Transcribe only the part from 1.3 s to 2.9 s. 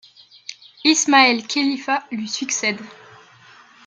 Khelifa lui succède.